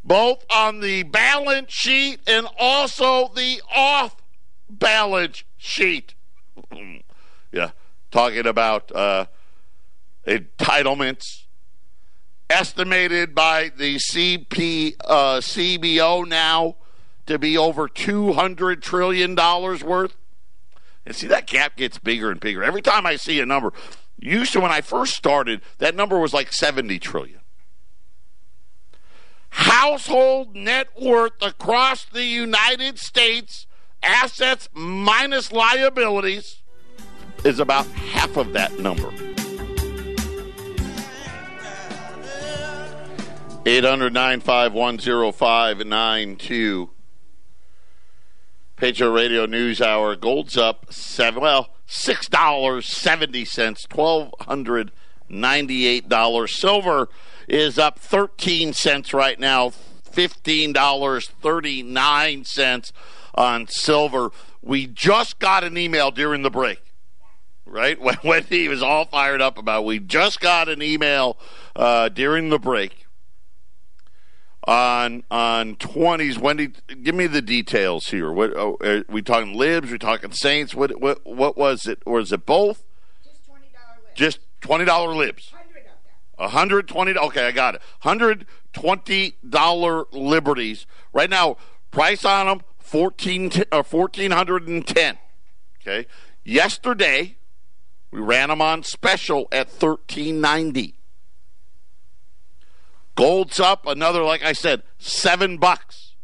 [0.04, 4.16] both on the balance sheet and also the off
[4.70, 6.14] balance sheet.
[7.52, 7.72] yeah,
[8.12, 9.26] talking about uh,
[10.28, 11.43] entitlements
[12.54, 16.76] estimated by the CP uh, CBO now
[17.26, 20.16] to be over two hundred trillion dollars worth.
[21.06, 23.74] And see that gap gets bigger and bigger every time I see a number.
[24.20, 27.40] Used to when I first started, that number was like seventy trillion.
[29.50, 33.68] Household net worth across the United States,
[34.02, 36.62] assets minus liabilities,
[37.44, 39.33] is about half of that number.
[43.66, 44.98] 800 951
[48.76, 50.18] Patriot Radio News Hour.
[50.18, 51.42] Gold's up seven.
[51.42, 53.86] Well, six dollars seventy cents.
[53.88, 54.92] Twelve hundred
[55.30, 56.60] ninety-eight dollars.
[56.60, 57.08] Silver
[57.48, 59.70] is up thirteen cents right now.
[59.70, 62.92] Fifteen dollars thirty-nine cents
[63.34, 64.32] on silver.
[64.62, 66.82] We just got an email during the break.
[67.66, 71.38] Right when, when he was all fired up about, we just got an email
[71.78, 73.03] uh, during the break
[74.66, 76.40] on on twenties.
[76.40, 76.72] Wendy,
[77.02, 78.32] give me the details here.
[78.32, 79.58] What oh, are we talking?
[79.58, 79.92] Libs?
[79.92, 80.74] We talking Saints?
[80.74, 82.02] What what what was it?
[82.06, 82.84] Or is it both?
[83.24, 84.16] Just twenty dollar libs.
[84.16, 85.50] Just twenty dollar libs.
[85.50, 86.14] Hundred of them.
[86.38, 87.18] A hundred twenty.
[87.18, 87.82] Okay, I got it.
[88.00, 91.58] Hundred twenty dollar liberties right now.
[91.92, 95.18] Price on them fourteen uh, fourteen hundred and ten.
[95.82, 96.08] Okay.
[96.46, 97.38] Yesterday
[98.12, 100.96] we ran them on special at thirteen ninety.
[103.16, 106.16] Gold's up another, like I said, seven bucks.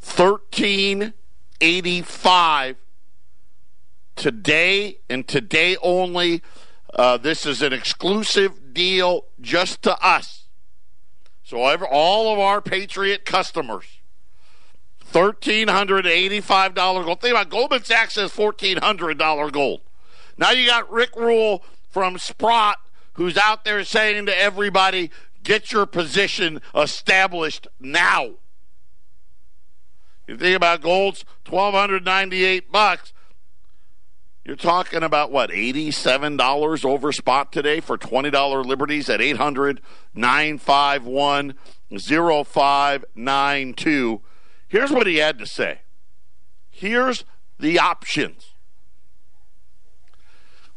[0.00, 1.14] Thirteen
[1.60, 2.76] eighty five
[4.14, 6.42] today and today only.
[6.94, 10.44] Uh, this is an exclusive deal just to us.
[11.42, 14.00] So all of our Patriot customers,
[15.00, 17.20] thirteen hundred eighty-five dollar gold.
[17.20, 19.80] Think about Goldman Sachs says fourteen hundred dollar gold.
[20.38, 22.78] Now you got Rick Rule from Sprott
[23.16, 25.10] who's out there saying to everybody,
[25.42, 28.34] get your position established now.
[30.26, 33.14] You think about gold's 1298 bucks.
[34.44, 39.80] You're talking about what, $87 over spot today for $20 liberties at 800
[40.14, 41.54] 951
[41.98, 44.22] 0592.
[44.68, 45.80] Here's what he had to say.
[46.70, 47.24] Here's
[47.58, 48.52] the options.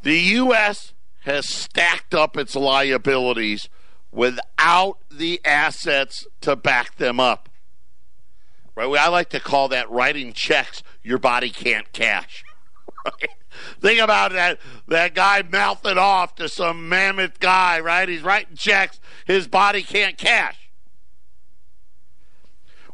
[0.01, 3.69] The U.S has stacked up its liabilities
[4.11, 7.49] without the assets to back them up.
[8.75, 8.89] Right?
[8.97, 12.43] I like to call that writing checks your body can't cash.
[13.05, 13.29] right?
[13.81, 18.07] Think about that that guy mouthing off to some mammoth guy, right?
[18.07, 20.69] He's writing checks his body can't cash.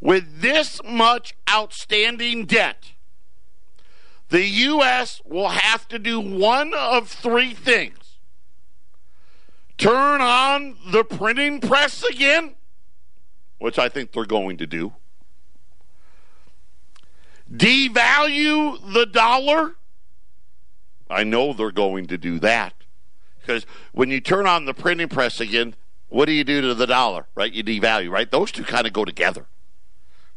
[0.01, 2.91] With this much outstanding debt,
[4.30, 5.21] the U.S.
[5.26, 8.05] will have to do one of three things
[9.78, 12.55] turn on the printing press again,
[13.59, 14.93] which I think they're going to do,
[17.51, 19.76] devalue the dollar.
[21.09, 22.73] I know they're going to do that.
[23.39, 25.76] Because when you turn on the printing press again,
[26.09, 27.51] what do you do to the dollar, right?
[27.51, 28.30] You devalue, right?
[28.30, 29.45] Those two kind of go together,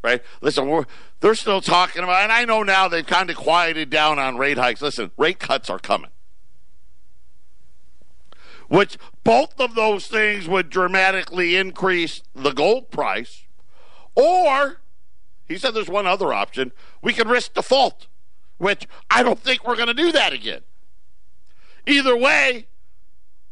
[0.02, 0.22] right?
[0.42, 0.84] Listen,
[1.20, 4.58] they're still talking about, and I know now they've kind of quieted down on rate
[4.58, 4.82] hikes.
[4.82, 6.10] Listen, rate cuts are coming.
[8.68, 13.44] Which both of those things would dramatically increase the gold price.
[14.14, 14.80] Or,
[15.46, 18.06] he said there's one other option, we could risk default,
[18.58, 20.60] which I don't think we're going to do that again.
[21.86, 22.66] Either way,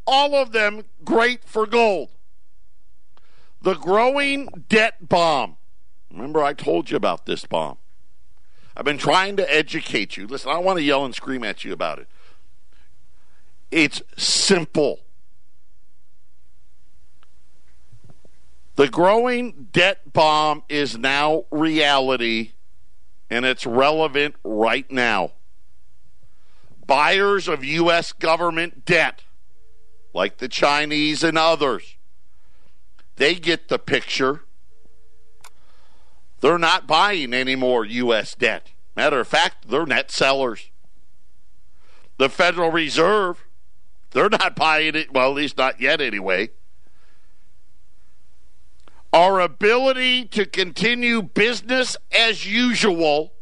[0.07, 2.11] all of them great for gold.
[3.63, 5.57] The growing debt bomb.
[6.13, 7.79] Remember, I told you about this bomb.
[8.77, 10.27] I've been trying to educate you.
[10.27, 12.09] Listen, I want to yell and scream at you about it.
[13.71, 15.01] It's simple.
[18.77, 22.53] The growing debt bomb is now reality,
[23.31, 25.33] and it's relevant right now.
[26.87, 28.13] Buyers of U.S.
[28.13, 29.25] government debt,
[30.13, 31.97] like the Chinese and others,
[33.17, 34.43] they get the picture.
[36.41, 38.35] They're not buying any more U.S.
[38.35, 38.69] debt.
[38.95, 40.71] Matter of fact, they're net sellers.
[42.19, 43.47] The Federal Reserve,
[44.11, 46.51] they're not buying it, well, at least not yet anyway.
[49.17, 53.33] Our ability to continue business as usual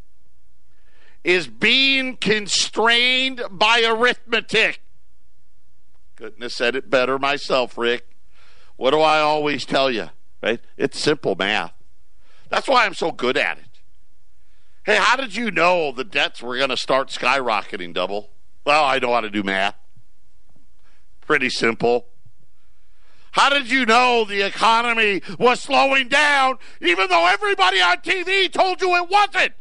[1.25, 4.83] is being constrained by arithmetic.
[6.15, 8.07] Couldn't have said it better myself, Rick.
[8.77, 10.11] What do I always tell you?
[10.41, 10.61] Right?
[10.77, 11.73] It's simple math.
[12.51, 13.81] That's why I'm so good at it.
[14.85, 18.31] Hey, how did you know the debts were going to start skyrocketing, double?
[18.65, 19.75] Well, I know how to do math.
[21.21, 22.07] Pretty simple.
[23.35, 28.81] How did you know the economy was slowing down even though everybody on TV told
[28.81, 29.55] you it wasn't?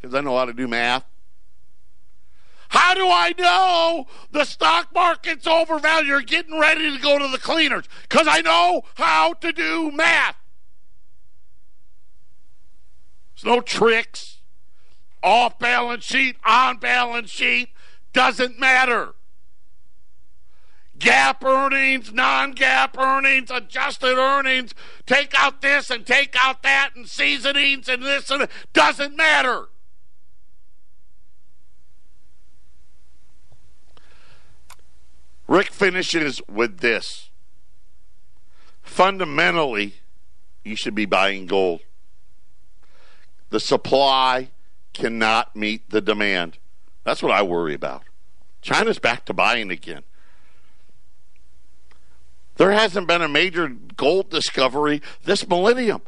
[0.00, 1.04] Because I know how to do math.
[2.70, 6.08] How do I know the stock market's overvalued?
[6.08, 10.34] You're getting ready to go to the cleaners because I know how to do math.
[13.36, 14.38] There's no tricks.
[15.22, 17.68] Off balance sheet, on balance sheet,
[18.12, 19.14] doesn't matter.
[21.04, 24.74] GAAP earnings, non GAAP earnings, adjusted earnings,
[25.04, 29.68] take out this and take out that, and seasonings and this and doesn't matter.
[35.46, 37.28] Rick finishes with this.
[38.82, 39.96] Fundamentally,
[40.64, 41.80] you should be buying gold.
[43.50, 44.52] The supply
[44.94, 46.56] cannot meet the demand.
[47.04, 48.04] That's what I worry about.
[48.62, 50.02] China's back to buying again.
[52.56, 56.02] There hasn't been a major gold discovery this millennium.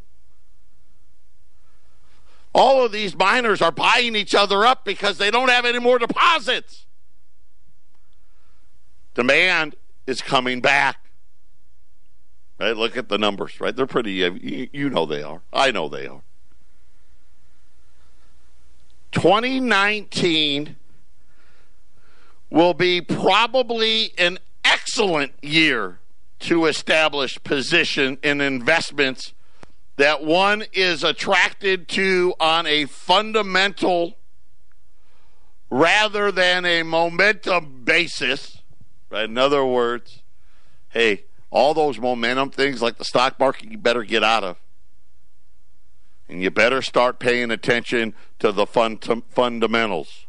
[2.54, 5.98] All of these miners are buying each other up because they don't have any more
[5.98, 6.86] deposits.
[9.14, 9.74] Demand
[10.06, 10.96] is coming back.
[12.58, 12.76] Right?
[12.76, 13.76] Look at the numbers, right?
[13.76, 15.42] They're pretty, uh, you, you know they are.
[15.52, 16.22] I know they are.
[19.12, 20.76] 2019
[22.50, 25.98] will be probably an excellent year
[26.40, 29.32] to establish position in investments
[29.96, 34.18] that one is attracted to on a fundamental
[35.70, 38.56] rather than a momentum basis
[39.10, 39.24] Right?
[39.24, 40.22] In other words,
[40.90, 44.56] hey, all those momentum things like the stock market, you better get out of.
[46.28, 50.26] And you better start paying attention to the fund- fundamentals.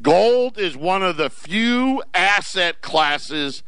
[0.00, 3.64] Gold is one of the few asset classes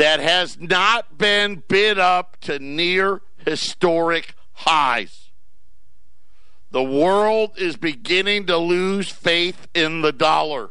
[0.00, 5.28] that has not been bid up to near historic highs.
[6.70, 10.70] The world is beginning to lose faith in the dollar.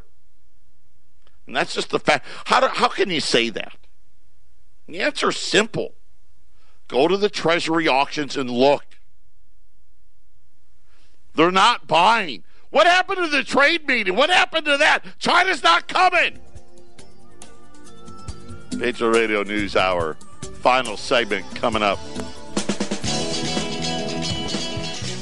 [1.45, 2.25] And that's just the fact.
[2.45, 3.77] How, do, how can you say that?
[4.88, 5.93] The answer is simple
[6.88, 8.97] go to the Treasury auctions and look.
[11.36, 12.43] They're not buying.
[12.71, 14.15] What happened to the trade meeting?
[14.15, 15.05] What happened to that?
[15.19, 16.39] China's not coming.
[18.80, 20.13] Patriot Radio News Hour,
[20.61, 21.99] final segment coming up.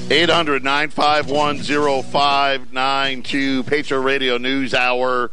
[0.09, 1.63] 800 951
[2.03, 3.63] 0592.
[3.63, 5.31] Patriot Radio News Hour.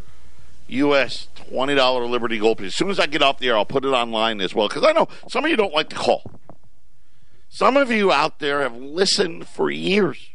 [0.68, 1.28] U.S.
[1.36, 2.62] $20 Liberty Gold.
[2.62, 4.68] As soon as I get off the air, I'll put it online as well.
[4.68, 6.30] Because I know some of you don't like to call.
[7.50, 10.30] Some of you out there have listened for years.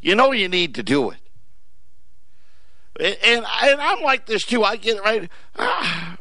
[0.00, 1.18] You know you need to do it.
[2.98, 4.64] And, and, I'm like this too.
[4.64, 5.30] I get right.
[5.58, 6.16] Ah,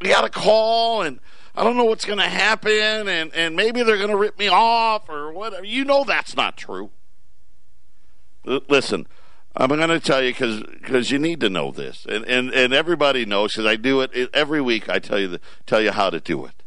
[0.00, 1.20] we got a call and
[1.54, 4.48] I don't know what's going to happen, and, and maybe they're going to rip me
[4.48, 5.64] off or whatever.
[5.64, 6.90] You know that's not true.
[8.46, 9.06] L- listen,
[9.56, 12.74] I'm going to tell you because because you need to know this, and, and, and
[12.74, 14.90] everybody knows because I do it, it every week.
[14.90, 16.62] I tell you the, tell you how to do it.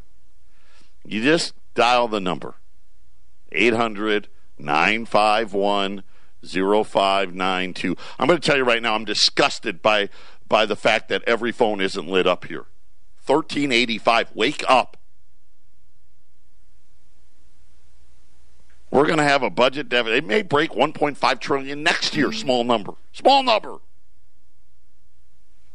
[1.05, 2.55] You just dial the number
[3.51, 6.03] 800 951
[6.43, 7.95] 0592.
[8.17, 10.09] I'm going to tell you right now, I'm disgusted by
[10.47, 12.65] by the fact that every phone isn't lit up here.
[13.25, 14.31] 1385.
[14.33, 14.97] Wake up.
[18.91, 20.17] We're going to have a budget deficit.
[20.17, 22.29] It may break 1.5 trillion next year.
[22.29, 22.39] Mm-hmm.
[22.39, 22.93] Small number.
[23.13, 23.77] Small number.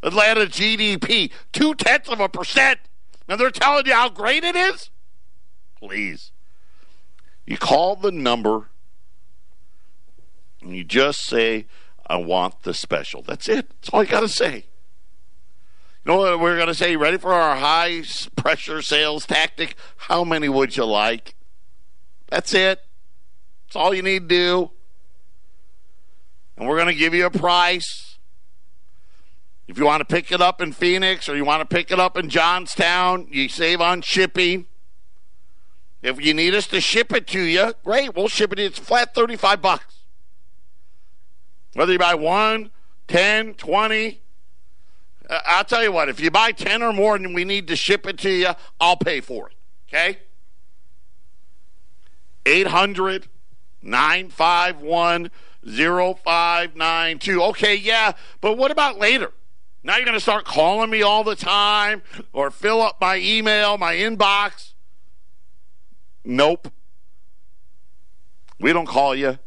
[0.02, 2.80] Atlanta GDP, two tenths of a percent.
[3.28, 4.90] And they're telling you how great it is?
[5.78, 6.32] Please.
[7.46, 8.68] You call the number
[10.64, 11.66] and you just say,
[12.06, 13.22] I want the special.
[13.22, 13.68] That's it.
[13.70, 14.66] That's all you got to say.
[16.04, 16.96] You know what we're going to say?
[16.96, 18.02] Ready for our high
[18.36, 19.76] pressure sales tactic?
[19.96, 21.34] How many would you like?
[22.28, 22.80] That's it.
[23.66, 24.70] That's all you need to do.
[26.56, 28.18] And we're going to give you a price.
[29.66, 31.98] If you want to pick it up in Phoenix or you want to pick it
[31.98, 34.66] up in Johnstown, you save on shipping.
[36.02, 38.14] If you need us to ship it to you, great.
[38.14, 38.58] We'll ship it.
[38.58, 40.03] It's flat 35 bucks.
[41.74, 42.70] Whether you buy one,
[43.08, 44.20] 10, 20,
[45.28, 47.76] uh, I'll tell you what, if you buy 10 or more and we need to
[47.76, 48.50] ship it to you,
[48.80, 49.56] I'll pay for it.
[49.88, 50.18] Okay?
[52.46, 53.28] 800
[53.82, 55.30] 951
[55.64, 57.42] 0592.
[57.42, 59.32] Okay, yeah, but what about later?
[59.82, 62.02] Now you're going to start calling me all the time
[62.32, 64.72] or fill up my email, my inbox.
[66.24, 66.72] Nope.
[68.58, 69.38] We don't call you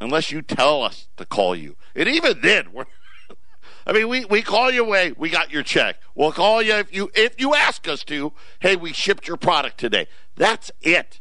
[0.00, 1.76] unless you tell us to call you.
[1.94, 2.86] And even then, we're
[3.86, 5.12] I mean, we, we call you away.
[5.16, 5.96] We got your check.
[6.14, 8.32] We'll call you if you if you ask us to.
[8.60, 10.06] Hey, we shipped your product today.
[10.36, 11.20] That's it.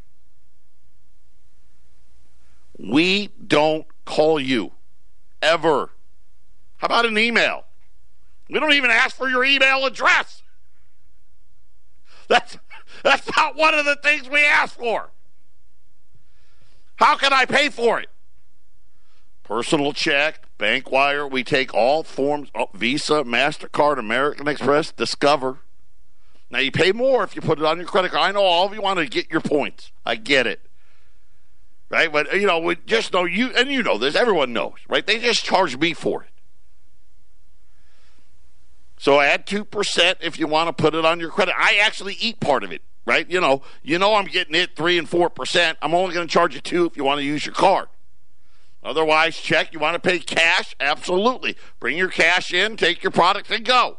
[2.78, 4.74] We don't call you
[5.42, 5.92] ever.
[6.78, 7.64] How about an email?
[8.50, 10.44] We don't even ask for your email address.
[12.28, 12.58] That's
[13.04, 15.10] that's not one of the things we ask for.
[16.98, 18.10] How can I pay for it?
[19.48, 21.26] Personal check, bank wire.
[21.26, 25.60] We take all forms oh, Visa, MasterCard, American Express, Discover.
[26.52, 28.30] Now, you pay more if you put it on your credit card.
[28.30, 29.94] I know all of you want to get your points.
[30.06, 30.60] I get it.
[31.90, 32.12] Right?
[32.12, 35.08] But, you know, we just know you, and you know this, everyone knows, right?
[35.08, 36.30] They just charge me for it.
[38.98, 41.56] So add 2% if you want to put it on your credit.
[41.58, 43.30] I actually eat part of it, right?
[43.30, 45.76] You know, you know I'm getting it 3 and 4%.
[45.82, 47.88] I'm only going to charge you 2 if you want to use your card.
[48.88, 49.74] Otherwise, check.
[49.74, 50.74] You want to pay cash?
[50.80, 51.58] Absolutely.
[51.78, 53.98] Bring your cash in, take your product, and go.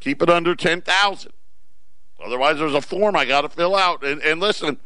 [0.00, 1.32] Keep it under 10000
[2.24, 4.02] Otherwise, there's a form I got to fill out.
[4.02, 4.78] And, and listen,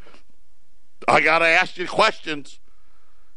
[1.07, 2.59] I got to ask you questions.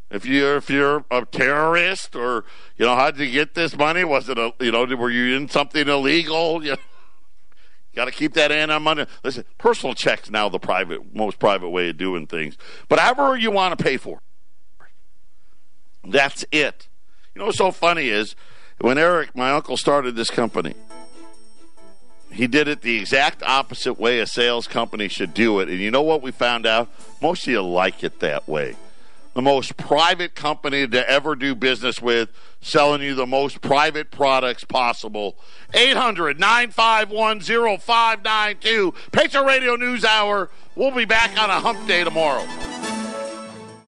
[0.10, 2.46] If you're if you're a terrorist or
[2.78, 4.04] you know how did you get this money?
[4.04, 6.64] Was it a you know were you in something illegal?
[6.74, 6.78] You
[7.96, 9.06] got to keep that in on money.
[9.24, 12.58] Listen, personal checks now the private most private way of doing things.
[12.90, 14.20] But however you want to pay for,
[16.04, 16.88] that's it.
[17.34, 18.36] You know what's so funny is
[18.80, 20.74] when Eric, my uncle, started this company
[22.34, 25.70] he did it the exact opposite way a sales company should do it.
[25.70, 26.90] And you know what we found out?
[27.22, 28.76] Most of you like it that way.
[29.34, 32.30] The most private company to ever do business with,
[32.62, 35.38] selling you the most private products possible.
[35.74, 37.40] 800 951
[37.80, 38.94] 0592.
[39.12, 40.52] Patriot Radio News Hour.
[40.76, 42.46] We'll be back on a hump day tomorrow.